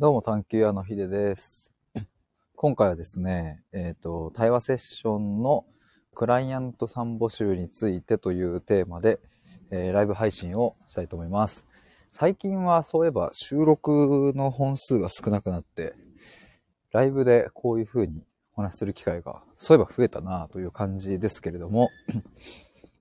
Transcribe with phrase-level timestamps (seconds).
[0.00, 1.74] どうも、探求屋のひでです。
[2.56, 5.66] 今回はですね、えっ、と、対話セッションの
[6.14, 9.20] クライアントさん募集についてというテーマで、
[9.70, 11.66] えーライブ配信をしたいと思います。
[12.12, 15.92] 最近はそういえば収録の本数が少なくなって、
[16.92, 18.24] ライブでこういう風に
[18.56, 21.90] お話しする機会が、そういえば増えたなという感じですけれども、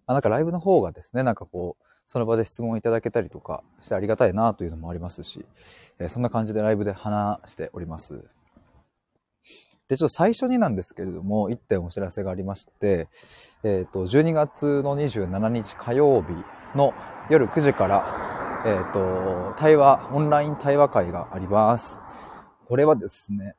[0.05, 5.45] あなんかライブの方がですね、なんかこう、その場で質問いただけたりとかしてありがたいなというのもありますし、
[5.99, 8.25] えーそんな感じでライブで話しております。
[9.87, 13.09] で、ちょっと最初になんですけれども、1点お知らせがありまして、
[13.63, 16.29] えっ、と、12月の27日火曜日
[16.75, 16.95] の
[17.29, 18.03] 夜9時から、
[18.65, 21.99] えっ、と、対話、オンライン対話会があります。
[22.67, 23.55] これはですね、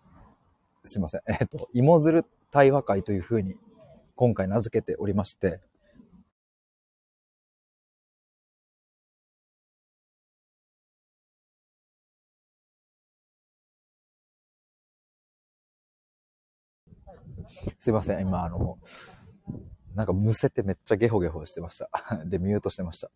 [0.84, 3.56] すいません、えっ、と、芋づる対話会というふうに
[4.14, 5.60] 今回名付けておりまして、
[17.78, 18.78] すいません、今、あの、
[19.94, 21.88] なんかむせてめっちゃゲホゲホしてました。
[22.26, 23.10] で、ミュートしてました。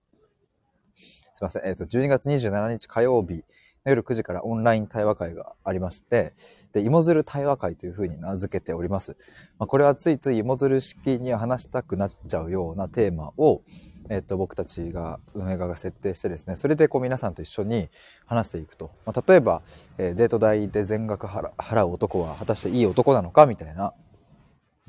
[1.34, 3.44] すいません、えっ、と、12月27日火曜日
[3.84, 6.32] の夜9時からオンライン対話会がありまして、
[6.72, 9.16] で、芋づる対話会というふうに名付けております。
[9.58, 13.62] まあ、これはついつい芋づる式に話したくなっちゃうようなテーマを、
[14.10, 17.88] えっと、僕たちが、運営側が設定してですね、それでこう皆さんと一緒に
[18.26, 18.90] 話していくと。
[19.06, 19.62] まあ、例えば、
[19.98, 23.94] えーデート代で全額払う男は果たしていい男なのかみたいな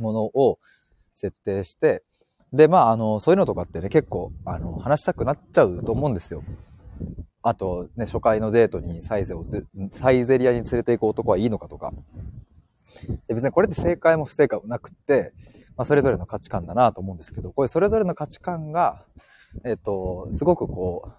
[0.01, 0.59] ものを
[1.15, 2.03] 設定して、
[2.53, 6.43] で、まあ、あの、そういうのとかってね、結構、あの、話したくなっちゃうと思うんですよ。
[7.43, 11.93] あと、ね、初回のデートにサイゼをつ、サイゼリアに連れて行く男はいいのかとか。
[13.27, 15.33] で別にこれって正解も不正解もなくって、
[15.77, 19.05] まあ、それぞれの価値観だなと思うんですけど、これそれぞれの価値観が、
[19.65, 21.09] えっ、と、すごくこう、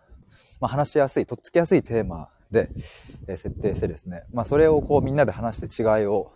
[0.60, 2.68] まあ、話しやすい、とっつきやすいテーマで、
[3.26, 6.32] えー設定してですね、まあ、それをこうみんなで話して違いを、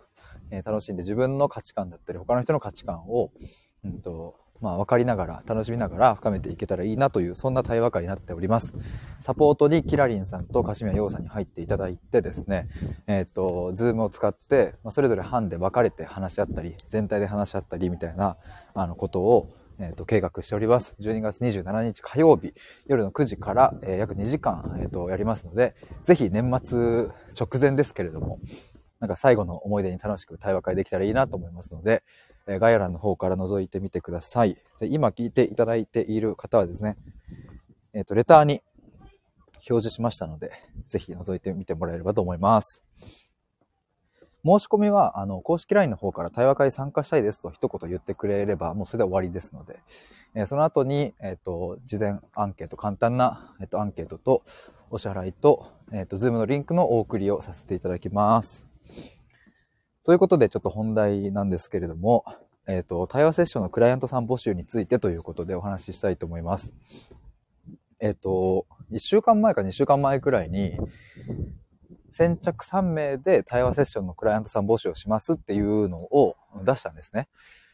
[0.51, 3.31] え楽しんで自分の価値観だったり他の人の価値観を、
[3.83, 8.73] うんとまあ、分かりながら楽しみながら深めていけたらいいなというそんな対話会になっております
[9.19, 12.67] サポートにキラリンさんと柏陽さんに入っていただいてですね
[13.07, 18.37] えっ、とズームを使って、ま、それぞれ班で分かれて話し合ったり全体で話し合ったりみたいな
[18.73, 20.95] あのことをえー、と計画しております。
[20.99, 22.53] 12月27日火曜日
[22.87, 28.39] 夜の9時から、えー約2時間、えー、とやりますので、ぜひ年末直前ですけれども、
[28.99, 32.03] なんか最後の思い出に楽しく対話会できたらいいなと思いますので、
[32.47, 34.57] えー概要欄の方から覗いてみてください。
[34.79, 36.95] で今聞いていただいている方はですね、
[37.93, 38.61] えっ、と、レターに
[39.69, 40.51] 表示しましたので、
[40.87, 42.83] ぜひ覗いてみてもらえればと思います。
[44.45, 49.79] 申し込みは、あの、公式 LINE の方から対話会参加したいですと一言言ってくれれば、もうそれで終わりですので、
[50.35, 54.43] えーその後に、えっ、と、事前アンケート、簡単な、えっ、と、アンケートと、
[54.89, 58.66] お支払いと、えっ、と、 Zoom のリンクのお送りをさせていただきます。
[60.03, 62.23] ということで、ちょっと本題なんですけれども、
[62.67, 66.73] えっ、と、対話セッションのクライアントさん募集についてということでお話ししたいと思います。
[67.99, 70.77] えっ、と、1週間前か2週間前くらいに、
[72.11, 77.27] 先着3名で対話セッションのクライアントさん募集をしますっていうのを出したんですね。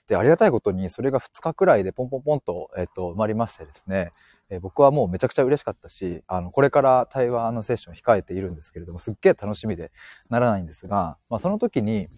[0.07, 4.11] で、ありがたいことにそれが2日くらいでポンポンポンと、えっ、と、埋まりましてですね、
[4.49, 9.91] え僕はもうめちゃくちゃ嬉しかったし、あの、これから対話のセッションを控えているんですけれども、すっげえ楽しみで
[10.29, 12.09] ならないんですが、まあその時に、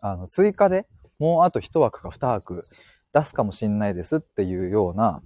[0.00, 0.86] あの、追加で
[1.18, 2.64] もうあと1枠か2枠
[3.12, 5.22] 出すかもしんないですっていうような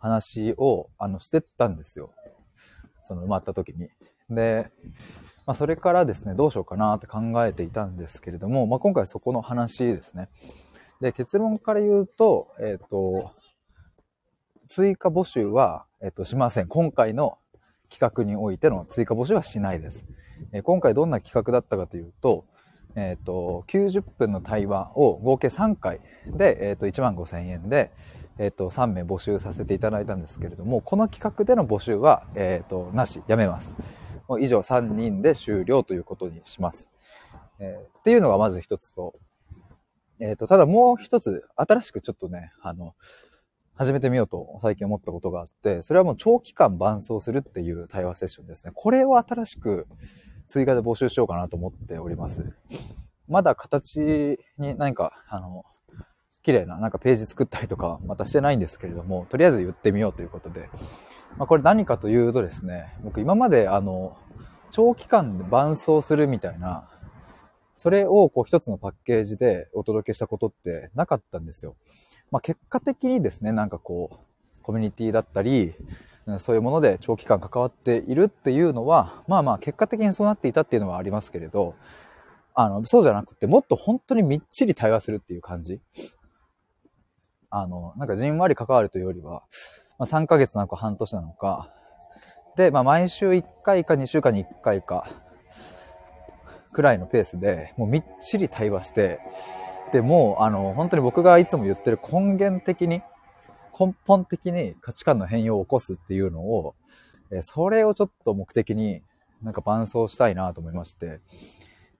[0.00, 2.12] 話を、あの、してたんですよ。
[3.04, 3.88] その埋まった時に。
[4.28, 4.70] で、
[5.46, 10.28] まあ、それからですね、どうしようかなって考えていたんですけれども、まあ、今回そこの話ですね。
[11.02, 13.32] で、結論から言うと、えっ、と、
[14.68, 16.68] 追加募集は、えっ、と、しません。
[16.68, 17.38] 今回の
[17.90, 20.04] 企画においての追加募集はしないです。
[20.52, 22.44] えー今回どんな企画だったかというと、
[22.94, 27.90] えっ、と、90分の対話を合計3回で、えっ、と、1万5千円で、
[28.38, 33.74] えっ、と、3名募集させていただいたんですけれども、この企画での募集は、えっ、と、なし、やめます。
[34.38, 36.88] 以上3人で終了ということにします。
[37.58, 39.14] えっていうのがまず一つと、
[40.22, 42.94] えっ、と、ただもう一つ、新しくちょっとね、あの、
[43.74, 48.72] 始めてみようと最近思ったことがあって、それはもう長期間伴走するっていう対話セッションですね。
[48.72, 49.88] これを新しく
[50.46, 52.44] 追加で募集しようかなと思っております。
[53.28, 55.64] まだ形に何か、あの、
[56.44, 60.68] 綺麗ななんかページ作ったりとかまたしてないんですけれども、とりあえず言ってみようということで、
[61.36, 64.16] まあ、これ何かというとですね、僕今まであの、
[64.70, 66.88] 長期間で伴走するみたいな、
[67.74, 71.74] それをこう一つのパッケージでお届けしたことってなかったんですよ。
[72.30, 75.74] まあ、結果的にですね、なんかこう、コミュニティだったり、
[76.38, 81.74] そういうもので長期間関わっているっていうのは、まあまあ結果的にそうなっていたっていうのはありますけれど、
[82.54, 85.80] あの、そうじゃなくて、もっと本当にみっちり対話するっていう感じ。
[87.50, 89.42] あの、なんかじんわり関わるというよりは、
[89.98, 91.72] まあ、3ヶ月なのか半年なのか、
[92.56, 95.06] で、まあ毎週1回か2週間に1回か、
[96.72, 99.20] くらいのペースで、もうみっちり対話して、
[99.92, 103.02] で、もう、あの、本当に僕がいつも言ってる根源的に、
[103.78, 106.74] 根本的に価値観の変容を起こすっていうのを、
[107.30, 109.02] えそれをちょっと目的に
[109.42, 111.20] なんか伴走したいなと思いまして、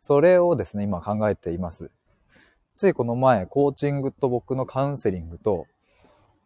[0.01, 1.91] それをですね、今考えています。
[2.75, 5.67] ついこの前、コーチングと僕のカウンセリングと、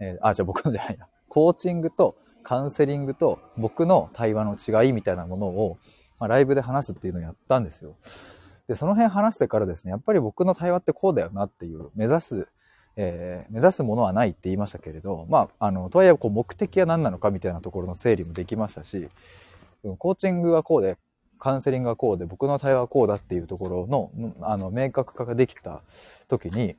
[0.01, 1.09] えー、あ、じゃあ僕のじゃないな。
[1.29, 5.79] コーチングとカウンセリングと僕の対話の違いみたいなものを、
[6.19, 7.97] まあ、ライブで話すっていうのをやったんですよ。
[8.69, 12.49] で、その辺話してからですね、やっぱり僕の対話ってこうだよなっていう、目指す、
[12.97, 19.09] えー、目指すものはないって言いましたけれど、まあ、あの、とはいえ、こう、目的は何なのかみたいなところの整理もできましたし、
[19.99, 20.97] コーチングはこうで、
[21.39, 24.11] カウンセリングがこうで、僕の対話はこうだっていうところの、
[24.41, 25.83] あの、明確化ができた
[26.29, 26.77] 時に、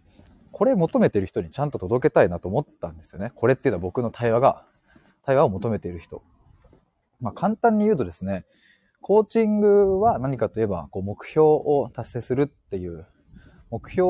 [0.52, 3.32] これ求めてる人にちゃんと届けたいなと思ったんですよね。
[3.36, 4.64] これっていうのは僕の対話が、
[5.24, 6.24] 対話を求めている人。
[7.22, 8.46] まあ、簡単に言うとですね、
[9.02, 13.06] コーチングは何かといえば、こう、目標を達成するっていう、
[13.70, 14.08] 目標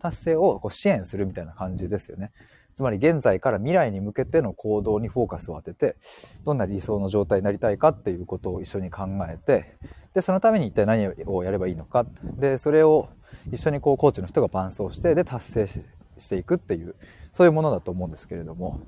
[0.00, 2.32] 達成をこう支援するみたいな感じですよね。
[2.74, 5.96] つまり現在から未来に向けての行動にフォーカスを当てて、
[6.44, 9.76] どんな理想の状態になりたいかっていうことを一緒に考えて、
[10.14, 12.06] で、そのために一体何をやればいいのか。
[12.38, 13.08] で、それを
[13.52, 16.94] 一緒にこうコーチの人が伴走して、で、達成していくっていう、
[17.32, 18.80] そういうものだと思うんですけれども、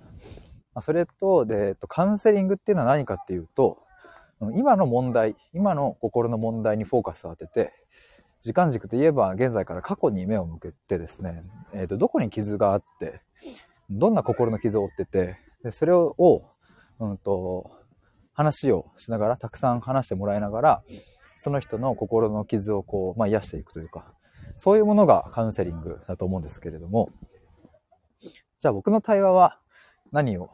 [0.80, 3.81] それと、で、えっと、カウンセリングっていうのは何かっていうと、
[4.50, 7.72] 今の問題、今の心の問題にフォーカスを当てて、
[8.40, 11.42] 時間軸といえば現在から過去に目を向けてですね、
[11.72, 13.20] えっ、と、どこに傷があって、
[13.88, 16.44] どんな心の傷を負ってて、でそれを、
[16.98, 17.70] うんと、
[18.34, 20.82] 話をしながら、たくさん話してもらいながら、
[21.38, 24.12] その人の心の傷をこう、まあ、癒していくというか、
[24.56, 27.10] そういうものがカウンセリングだと思うんですけれども、
[28.58, 29.58] じゃあ僕の対話は
[30.12, 30.50] 何を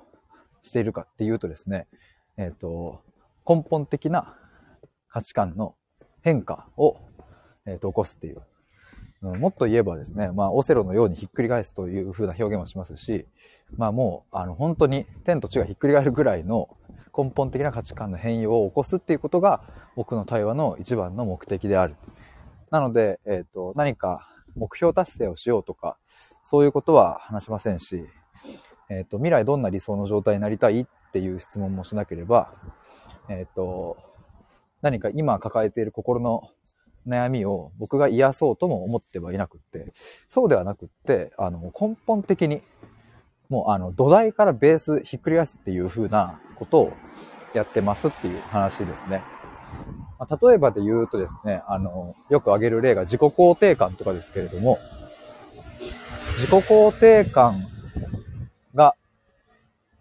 [0.63, 1.87] しているかっていうとですね、
[2.37, 3.03] えっ、ー、と、
[3.49, 4.37] 根本的な
[5.09, 5.75] 価値観の
[6.21, 6.97] 変化を、
[7.67, 8.43] えーと起こすっていう
[9.21, 13.27] もっと言えばですね、まあ、オセロのようにひっくり返すという風な表現もしますし、
[13.77, 16.69] まあもう、あの、本当に天と地がひっくり返るぐらいの
[17.17, 19.63] 根本的な価値観の変容を起こすっていうことが、
[19.97, 21.97] 僕の対話の一番の目的である。
[22.71, 25.99] なので、えっ、ー、と、何か目標達成をしようとか、
[26.45, 28.05] そういうことは話しませんし、
[28.89, 32.53] えっ、ー、と、未来どんな理想の状態になりたいっていう質問もしなければ、
[33.29, 33.97] えっ、と、
[34.83, 36.51] 何か今抱えている心の
[37.07, 39.93] 悩みを僕が癒そうとも思ってはいなくって、
[40.29, 42.63] そうではなくって、あの、根本的に、
[43.49, 46.93] もうあの、土台からベースひっくり返すっていう風なことを
[47.55, 49.23] やってますっていう話ですね。
[50.19, 54.79] ま、例えばで言うとですね、あの、よく挙げる例が自己肯定感とかですけれども、
[56.33, 57.67] 自己肯定感
[58.75, 58.95] が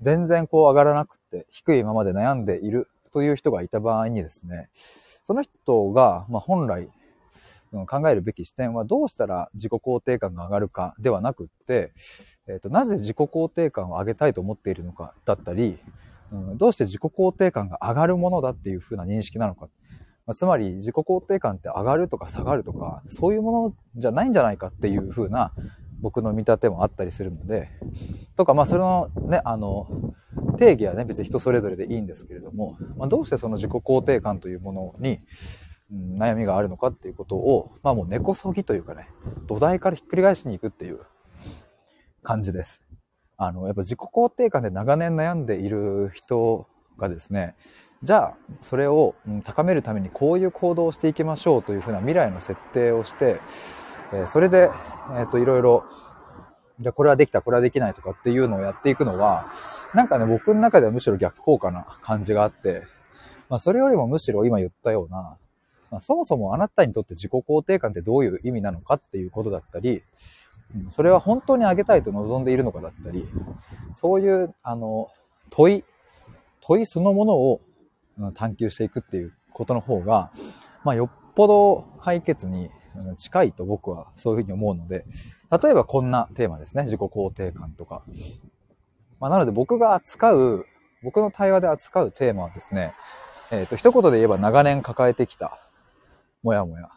[0.01, 4.69] 全然こう上がらなくて低いままで悩んでいるという人がいた場合にですね、
[5.25, 6.89] その人が、ま、本来
[7.86, 11.92] 考えるべき視点はどうしたら自己肯定感が上がるかではなくって、
[12.48, 15.77] えっ、と、なぜ自己肯定感を上げたいと思っているのかだったり、
[16.31, 19.68] うん、どうして自己肯定感が上がるものだっていう風な認識なのか。
[20.25, 25.53] まあ、つまり自己肯定感って上がるとか下がるとか、そういうものじゃないんじゃないかっていう風な
[26.01, 27.70] 僕の見立てもあったりするので、
[28.36, 29.88] とか、まあそれのね、あの、
[30.58, 35.20] 定義はね、別に人それぞれでいいんですけれども、まあ、どうしてその自己肯定感というものに、
[35.92, 39.08] うん、悩みがあるのかっていうことを、まあもう根こそぎというかね、
[39.48, 41.00] 土台からひっくり返しに行くっていう
[42.24, 42.82] 感じです。
[43.38, 47.56] あの、やっぱ自己肯定感で長年悩んでいる人がですね、
[48.04, 53.40] じゃあ、それを高めるためにこういう行動をしていきましょうというふうな未来の設定をして、
[54.14, 54.70] えそれで、
[55.18, 55.84] えっ、と、いろいろ、
[56.80, 59.48] じゃこれはできた、これはできないとかっていうのをやっていくのは、
[59.94, 62.84] なんかね、僕の中ではむしろ逆効果な感じがあって、
[63.50, 65.38] まあそれよりもむしろ今言ったような、
[65.91, 70.03] まあ、そもそもあなたにとって自己肯定感ってどういう意味なのかっていうことだったり、
[70.91, 73.27] それは本当にあげたいと望んでいるのかだったり、
[73.96, 75.10] そういう、あの、
[75.50, 75.84] 問い、
[76.62, 77.62] 問いそのものを
[78.34, 80.32] 探求していくっていうことの方が、
[80.84, 82.70] まあ、よっぽど解決に
[83.17, 85.06] 近いと僕はそういうふうに思うので、
[85.50, 86.84] 例えばこんなテーマですね。
[86.84, 88.03] 自己肯定感とか。
[89.19, 90.65] まあ、なので僕が扱う、
[91.03, 92.93] 僕の対話で扱うテーマはですね、
[93.51, 95.59] えっ、ー、と、一言で言えば長年抱えてきた
[96.43, 96.89] もやもや。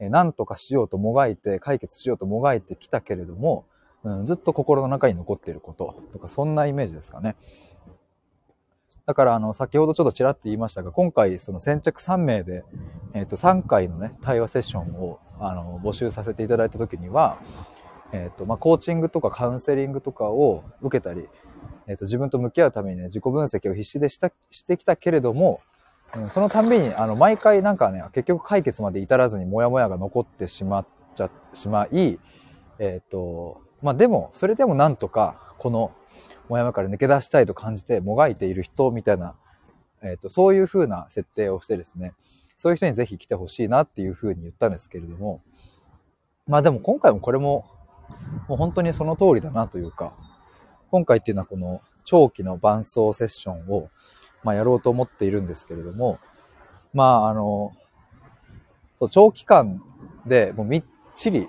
[0.00, 3.66] えなんとかしようともがいて、解決しようともがいてきたけれども、
[4.04, 7.34] うん、ずっと心の中に残っていることとか、そんなイメージですかね。
[9.06, 12.62] だから、あの、先ほどちょっとちらっと言いましたが、今回、その先着3名で、
[13.14, 17.38] えっ、と、3回のね、対話セッションを、あの、募集させていただいた時には、
[18.12, 21.28] えっ、と、まあ、コーチングとかカウンセリングとかを受けたり、
[21.86, 25.60] えっ、と、自分と向き合うためにね、自己分析を必死でした、してきたけれども、
[26.16, 32.18] うん、そのたんびに、あの、毎回なんかね、結局解決まで至らずにモヤモヤが残ってしまっちゃ、しまい、
[32.78, 35.92] えっ、と、まあ、でも、それでもなんとか、この、
[36.48, 39.34] もやもやから抜け出したいと感じてもがいている人みたいな、
[40.02, 42.14] えっ、と、そういう風な設定をしてですね、
[42.56, 45.42] そういう人にぜひ来てほしいなっていう風に言ったんですけれども、
[46.46, 47.66] まあでも今回もこれも、
[48.48, 50.12] もう本当にその通りだなというか、
[50.90, 53.90] 今回っていうのはこの長期の伴奏セッションを、
[54.42, 56.18] まあ、やろうと思っているんですけれども、
[56.94, 57.72] まああの、
[58.98, 59.82] そう長期間
[60.26, 60.84] でもうみっ
[61.14, 61.48] ちり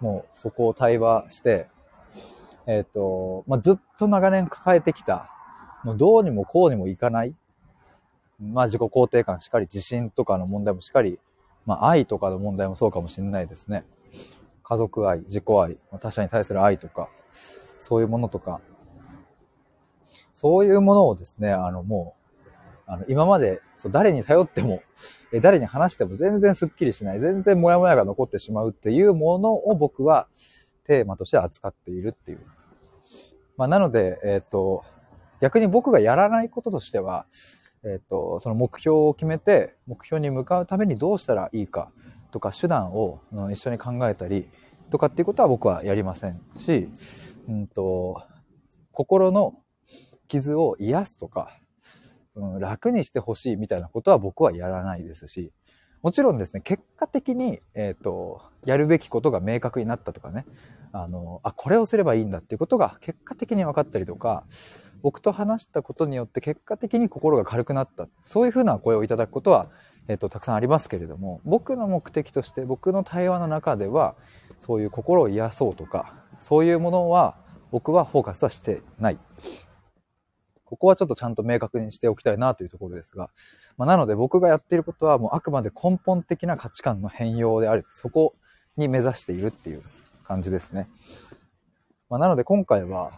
[0.00, 1.68] もうそこを対話して、
[2.66, 5.30] えっ、ー、と、まあ、ずっと長年抱えてきた、
[5.84, 7.34] もうどうにもこうにもいかない、
[8.40, 11.18] まあ、自己肯定感しっかり、自信とかの問題もしっかり、
[11.66, 13.84] まあ、愛とかの問題もそうかもしれないですね。
[14.70, 17.08] 家族愛、自己愛、他者に対する愛とか、
[17.76, 18.60] そういうものとか、
[20.32, 22.14] そういうものをですね、あの、も
[22.46, 22.50] う、
[22.86, 24.80] あの、今まで、そう誰に頼っても、
[25.32, 30.28] え誰に話しても全然スッキリしない、全然モヤモヤが残ってしまうっていうものを僕は
[30.84, 32.40] テーマとして扱っているっていう。
[33.56, 34.84] まあ、なので、えっ、ー、と、
[35.40, 37.26] 逆に僕がやらないこととしては、
[37.82, 41.90] えっ、ー、と、その目標を決めて、目標に向かうためにどうしたらいいか
[42.30, 44.48] とか、手段を一緒に考えたり
[44.90, 46.88] とかっていうことは僕はやりませんし、
[47.48, 48.22] うんと、
[48.92, 49.54] 心の
[50.28, 51.58] 傷を癒すとか、
[52.34, 55.52] うん、楽にしてほしいみたいなことは僕はやらないですし、
[56.02, 60.46] もちろんですね、結果的に、えっ、ー、と、やるべきことが明確になったとかね、
[60.92, 64.44] あの、あ、これをすればいいんだっていうことが結果的に分かったりとか、
[65.02, 68.08] 僕と話したことによって結果的に心が軽くなった。
[68.24, 69.70] そういうふうな声をいただくことは、
[70.08, 74.16] えっ、ー、と、たくさんありますけれども、僕の目的として、僕の対話の中では、
[74.60, 77.36] そういう心を癒そうとか、そういうものは、
[77.70, 79.18] 僕はフォーカスはしてない。
[80.64, 83.30] ここはちょっとちゃんと明確にしておきたいなというところですが、
[83.76, 87.86] まあ、なので僕がやっていることはもうあくまで根本的な価値観の変容である。
[87.90, 88.34] そこ
[88.76, 89.82] に目指しているっていう
[90.24, 90.88] 感じですね。
[92.08, 93.12] まあ、なので今回は、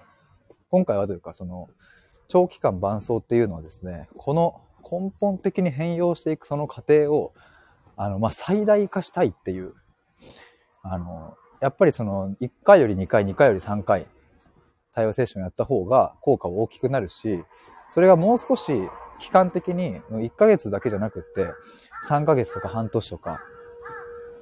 [0.71, 1.69] 今回はというかその
[2.29, 7.35] 長期間伴走っていうのはですね、この根本的に変容していくその過程を、
[7.97, 9.75] あの、まあ、最大化したいっていう、
[10.83, 14.07] あの、やっぱりその1回より2回、2回より3回、
[14.95, 17.45] 対話セッションやった方が効果は大きくなるし、
[17.89, 18.73] それがもう少し
[19.19, 21.51] 期間的に1ヶ月だけじゃなくって、
[22.09, 23.41] 3ヶ月とか半年とか、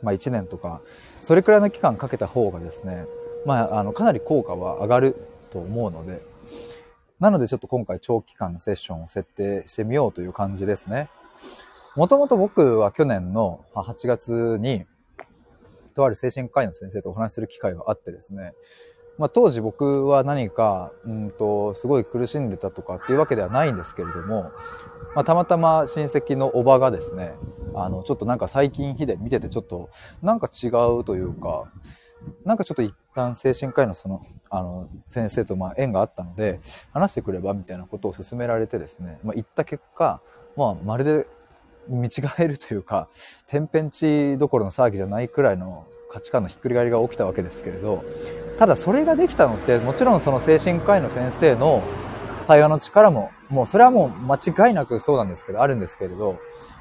[0.02, 0.80] まあ1年とか、
[1.23, 3.04] それくらいの期間かけた方がですね、
[3.44, 5.16] まあ、あの、かなり効果は上がる
[5.50, 6.20] と思うので、
[7.18, 11.09] なのでちょっと今回長期間のセッションを設定してみようという感じですね。
[11.97, 14.87] もともと僕は去年の8月に、
[16.00, 18.54] とある精神科医の先生とお話しする機会があってですね、
[19.19, 24.45] まあ、当時僕は何か、うんと、すごい苦しんでたとかっていうわけではないんですけれども、
[25.14, 27.35] まあ、たまたま親戚のおばがですね、
[27.75, 29.90] あの、ちょっとなんか最近日で見ててちょっと、
[30.23, 31.71] なんか違うというか、
[32.47, 36.61] なんかちょっと一旦精神科医のその、あの、先生とまあ縁があったので、
[36.92, 40.23] 話してくればみたいなことを勧められてですね、まあ、行った結果、
[40.57, 41.26] まあ、まるで
[41.88, 43.08] 見違えるというか、
[43.46, 48.04] 天変地どころの騒ぎじゃないくらいの価値観のひっくり返りが起きたわけですけれど、
[48.58, 51.82] ただそれができたのって、もちろんその精神科医の先生の
[52.46, 54.37] 対話の力も、もうそれはもう間
[54.68, 56.38] 違いなくそうなんですけど、あるんですけれど、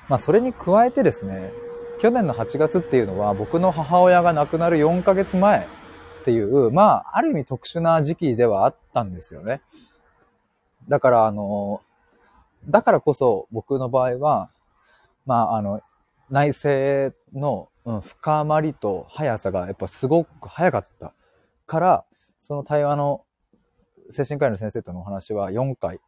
[0.08, 1.52] まあそれに加えてですね、
[2.00, 5.68] 去年の8月っていうのは僕の母親が亡くなる4ヶ月前
[6.22, 9.62] っていう、まあある意味特殊な時期ではあったんですよね。
[10.88, 11.82] だからあの、
[12.68, 14.50] だからこそ僕の場合は、
[15.26, 15.82] まああの、
[16.30, 21.14] 内政のうん、深まりと速さがやっぱすごく速かった
[21.66, 22.06] から、
[22.40, 23.24] その対話の
[24.12, 26.00] 精神科医の先生とのお話は4回、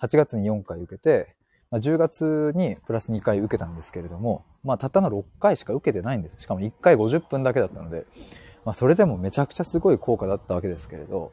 [0.00, 1.36] 8月に4回受けて、
[1.70, 6.36] まあ、10月にプラス2回受けたんですけれども、まあ、たったの6回しか受けてないんです。
[6.38, 8.06] しかも1回50分だけだったので、
[8.64, 11.32] まあ、それでもめちゃくちゃすごい効果だったわけですけれど、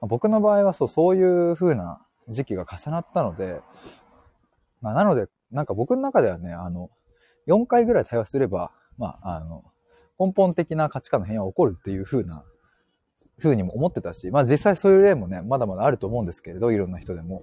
[0.00, 3.60] まあ、僕の場合はそう、そういう風な時期が重なったので、
[4.80, 6.90] まあ、なので、なんか僕の中ではね、あの、
[7.46, 9.64] 4回ぐらい対話すれば、まあ、あの、
[10.18, 12.44] 根本的な価値観の変化が起こるっていう風な、
[13.40, 17.42] 風にも思ってたし、まあ実際そういう例もね、まだまだあると思うんですけれど、いろんな人でも。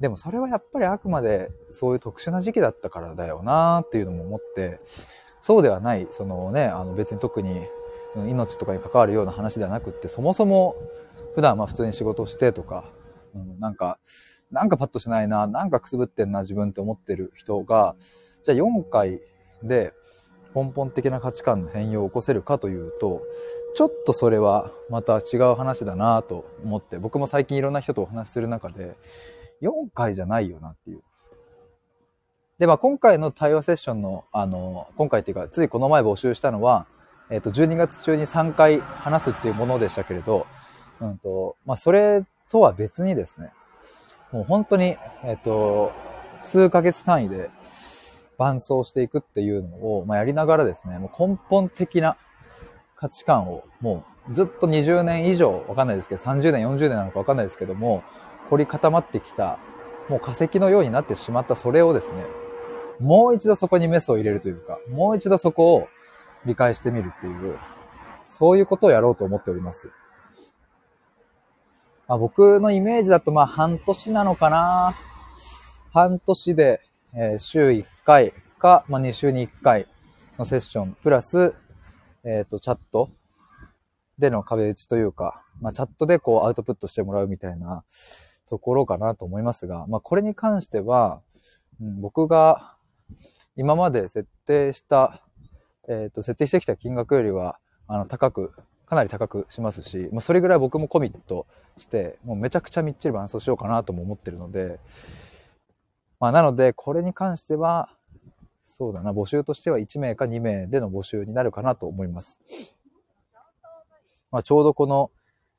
[0.00, 4.80] でもそれはやっぱりあくまでそういう特殊な時期だったからだよなっていうのも思って、
[5.42, 7.62] そうではない、そのね、あの別に特に
[8.28, 10.74] 命とかに関わるような話ではなくって、そもそも
[11.34, 12.90] 普段まあ普通に仕事してとか、
[13.34, 13.98] うん、なんか、
[14.50, 17.96] なんかパッとしないな、なんかくすぶってんな、自分って思ってる人が、
[18.44, 19.20] じゃあ4回
[19.62, 19.92] で
[20.54, 23.22] 根本的な価値観の変容を起こせるかというと、
[23.74, 28.96] ちょっとそれはまた違う話だなと思って、僕も最近いろんな人とお話しする中で、
[29.62, 31.02] 4回じゃないよなっていう。
[32.58, 36.86] で、まあ今回の対話セッションの、あの、今回っていうか、ついこの前募集したのは、
[37.28, 40.46] えっ、と、12月中に3回話すっていうものでしたけれど、
[41.00, 43.50] うんと、まあそれとは別にですね、
[44.32, 45.92] もう本当に、えっ、と、
[46.42, 47.50] 数ヶ月単位で
[48.38, 52.16] 伴走していくっていうのを、まあ、やりながらですね、もう根本的な
[52.96, 58.02] 価値観をもうずっと20年以上、わかんないですけど、30年、40年なのかわかんないですけども、
[58.50, 59.58] 凝り固まってきた、
[60.08, 62.24] もう化石のようになってしまったそれをですね、
[63.00, 65.88] もう一度そこにメスを入れるというか、もう一度そこを
[66.44, 67.58] 理解してみるっていう、
[68.26, 69.90] そういうことをやろうと思っております。
[72.08, 74.94] まあ、僕のイメージだとまあ半年なのかな。
[75.92, 76.80] 半年で、
[77.14, 79.86] え、週1回か、まあ、2週に1回
[80.38, 81.54] のセッション、プラス、
[82.22, 83.10] えっ、ー、と、チャット
[84.18, 87.82] での壁打ちというか、まあ、チャットでこうアウトプットしてもらうみたいな
[88.48, 91.22] ところかなと思いますが、まあ、これに関しては、
[91.80, 92.76] うん、僕が
[93.56, 95.22] 今まで設定した、
[95.88, 97.58] えっ、ー、と、設定してきた金額よりは、
[97.88, 98.52] あの、高く、
[98.86, 104.78] かなり高くしますし、まあ、それぐらい僕もコミットして、もうめちゃくちゃみっちり伴奏しようかなとも思ってるので、
[106.20, 107.90] まあ、なので、これに関しては、
[108.64, 112.40] そうだな、募集としては1名か2名での募集になるかなと思います。
[114.30, 115.10] まあ、ちょうどこの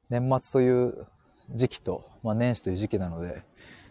[0.10, 1.08] 年末という
[1.54, 3.44] 時期と、まあ、年始という時期なので、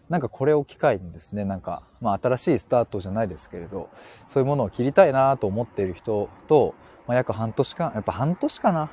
[0.09, 3.89] なんかこれを機会にですね、なんか、まあ新しいスタートじゃないですけれど、
[4.27, 6.75] そういうものを切りたいなと思っている人と、
[7.07, 8.89] まあ約半年間、やっぱ半年かな。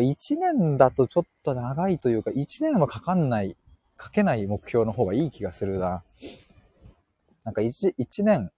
[0.00, 3.56] 1年だとちょっと長いというか、1年はかかんない、
[3.96, 6.02] かけない目標の方がいい気がするな。
[7.44, 8.50] なんか 1, 1年、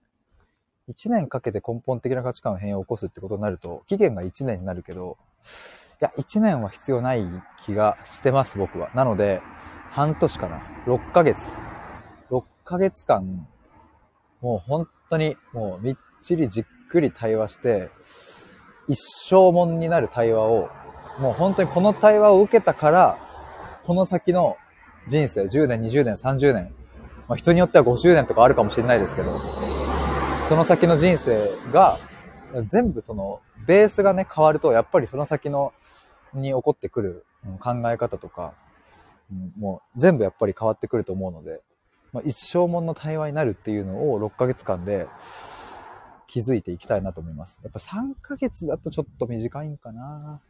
[0.89, 5.17] 1年かけて根本的な価値観を変容を起こすってことになると、期限が1年になるけど、
[6.01, 7.25] いや、1年は必要ない
[7.63, 8.89] 気がしてます、僕は。
[8.95, 9.41] なので、
[9.91, 10.61] 半年かな。
[10.85, 11.51] 6ヶ月。
[12.31, 13.47] 6ヶ月間、
[14.41, 17.89] もう本当に、もうみっちりじっくり対話して、
[18.87, 18.99] 一
[19.29, 20.69] 生もんになる対話を、
[21.17, 23.17] もう本当にこの対話を受けたから、
[23.83, 24.57] この先の
[25.07, 26.73] 人生、10年、20年、30年、
[27.27, 29.39] まあ、人によっては50年とかあるかもしれないですけど、
[30.47, 31.99] その先の人生が、
[32.65, 35.73] 全部その、ベースがね、変わると、やっぱりその先の、
[36.33, 37.25] に起こってくる
[37.59, 38.53] 考え方とか、
[39.57, 41.61] もう全部やっぱり変わってくると思うので、
[42.11, 45.07] まあ、一生もんの対話になるっていうのを6ヶ月間で
[46.27, 47.59] 気づいていきたいなと思います。
[47.63, 50.41] やっぱ3ヶ月だとちょっと短いんかな。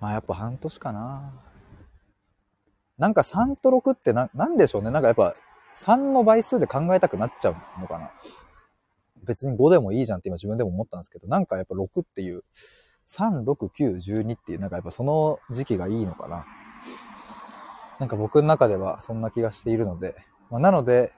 [0.00, 1.32] まあやっぱ半年かな。
[2.98, 4.90] なんか3と6ってな、なんでしょうね。
[4.90, 5.34] なんかやっぱ
[5.76, 8.10] 3の倍数で考えたくなっちゃうのかな。
[9.24, 12.42] 別に5でもいいじゃんって今自分でも思ったんですけど、なんかやっぱ6っていう、
[13.08, 16.44] 3、6、9、12っていう、なんかやっぱその時期がいいのかな。
[17.98, 20.14] なんか僕の中ではそんな気がしているので、
[20.50, 21.12] まあ、なので、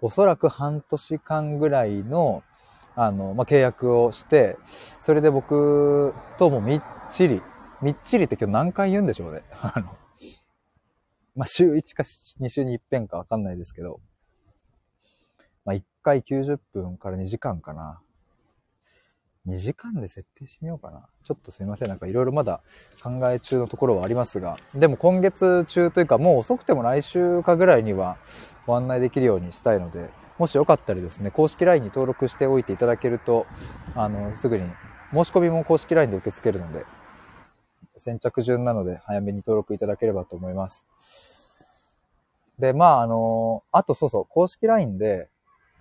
[0.00, 2.42] おそらく半年間ぐらいの、
[2.94, 4.56] あの、まあ、契約をして、
[5.00, 7.42] それで僕ともみっちり、
[7.82, 9.42] みっちりって今日何回言うんでしょうね。
[9.52, 9.96] あの、
[11.36, 14.00] まあ、週1か2週に1遍かわかんないですけど、
[15.64, 18.00] まあ、1回90分から2時間かな。
[19.46, 21.06] 2時間で設定してみようかな。
[21.24, 21.88] ちょっとすいません。
[21.88, 22.60] なんかいろいろまだ
[23.02, 28.18] 考え中のところはありますが、でも今月中というかもう遅くても来週かぐらいには
[28.66, 33.46] ご案内できるようにしたいので、もしよかったらですね、公式 LINE に登録しておいていただけると、
[33.96, 34.64] あの、すぐに
[35.12, 36.86] 申し込みも公式 LINE で受け付けるので、
[38.02, 40.84] 先着順なので早めに登録いただければと思います。
[42.58, 45.28] で、まあ、あの、あとそうそう、公式 LINE で、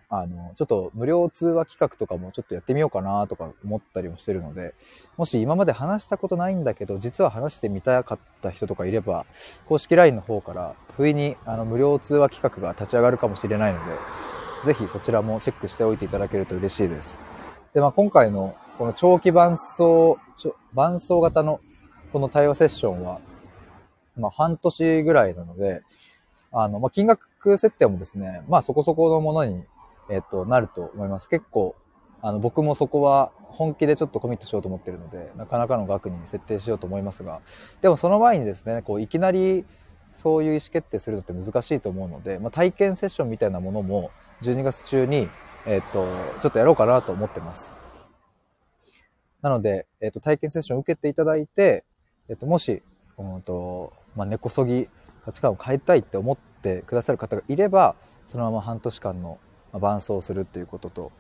[0.08, 4.76] あの、ちょっと無料通話企画とかもちょっとやってみようかなとか思ったりもしてるので、
[5.18, 9.26] もし今まで話したことないんだけど、実は話してみたかった人とかいれば、
[9.68, 13.92] 公式 LINE の方から不意にあの無料通話企画が立ち上がるかもしれないので、
[14.66, 17.20] ぜひそちらもチェックしておいていただけると嬉しいです。
[17.74, 20.18] で、まあ今回のこの長期伴奏、
[20.74, 21.62] 伴奏型の
[22.12, 23.20] この対話セッションは、
[24.18, 25.82] まあ半年ぐらいなので、
[26.52, 29.64] あの、まあ金額設定もですね、まあそこそこのものに
[30.12, 31.30] えっと、なると思います。
[31.30, 31.76] 結構、
[32.22, 37.40] あの、僕もそこは本気でちょっとコミットしようと思ってるので、なかなかの額に設定しようと思いますが、
[37.82, 39.66] でもその前にですね、こう、いきなり
[40.12, 45.30] そういう意思決定するのって難しいと思うので、まあ、体験セッションみたいなものも12月中に、
[45.66, 46.06] えっと、
[46.42, 47.74] ちょっとやろうかなと思ってます。
[49.42, 51.86] なので、えっと、体験セッションを受けていただいて、
[52.32, 52.82] えっと、もし、
[53.18, 54.88] うんと、まあ、根こそぎ
[55.26, 57.94] 価値観を変えたいって思ってくださる方がいれば、
[58.26, 59.38] そのまま半年間の
[59.74, 61.12] 伴走するっていうことと、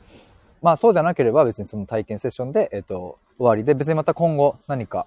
[0.61, 5.05] まあそうじゃなければ別にその体験セッションで、えっ、と、終わりで、別にまた今後何か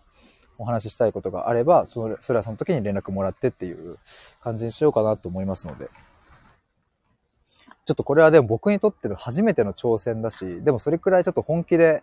[0.58, 3.96] お話ししたいことがあれば、それそれはその時に連絡もらってっていう
[4.42, 5.88] 感じにしようかなと思いますので。
[7.86, 12.02] ちょっとこれはでも僕にとっての初めての挑戦だし、でもそれくらいちょっと本気で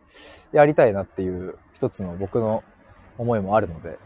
[0.51, 2.63] やりたいなっていう一つの僕の
[3.17, 3.97] 思いもあるので、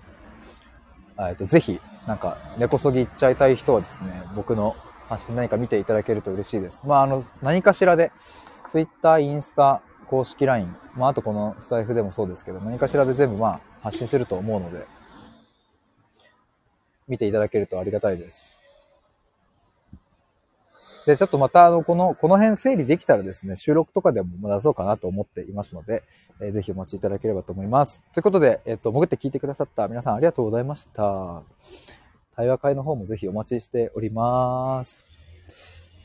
[1.18, 4.76] えっと、ぜひ、なんか、根こそぎ行っちゃいたい人はですね、僕の
[5.08, 6.84] 発信何か見ていただけると嬉しいです。
[6.86, 8.12] まあ、あの、何かしらで、
[8.70, 14.86] Twitter、インスタ、公式 LINE、まあ、あとこのスタイフでもそうですけど、何かしらで全部まあ、発信すると思うので、
[17.08, 18.55] 見ていただけるとありがたいです。
[21.06, 26.04] で、ちょっとまた、あの、この、この辺整理できたらですね、収録とかでも出そうかなと思っていますので、
[26.42, 28.04] えー、ぜひお待ちいただければと思います。
[28.14, 31.44] ということで、えっ、ー、と、潜って聞いてくださった皆さんありがとうございました。
[32.36, 35.06] 対話会の方もぜひお待ちしております。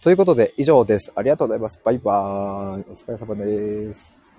[0.03, 1.13] ということで、以上です。
[1.15, 1.81] ありがとうございます。
[1.85, 2.85] バイバーイ。
[2.91, 4.30] お疲れ様です。